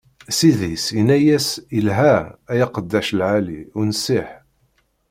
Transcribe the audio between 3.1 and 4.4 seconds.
lɛali, unṣiḥ!